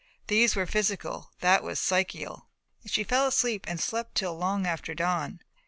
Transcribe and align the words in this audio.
These 0.25 0.55
were 0.55 0.65
physical, 0.65 1.29
that 1.41 1.61
was 1.61 1.77
psychical. 1.77 2.47
She 2.87 3.03
fell 3.03 3.27
asleep 3.27 3.65
and 3.69 3.79
slept 3.79 4.15
till 4.15 4.35
long 4.35 4.65
after 4.65 4.95
dawn. 4.95 5.41